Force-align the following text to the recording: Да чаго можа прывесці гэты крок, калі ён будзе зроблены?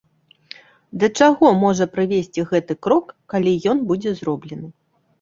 Да 1.03 1.07
чаго 1.19 1.51
можа 1.65 1.87
прывесці 1.97 2.49
гэты 2.55 2.79
крок, 2.89 3.17
калі 3.37 3.57
ён 3.77 3.89
будзе 3.93 4.19
зроблены? 4.25 4.67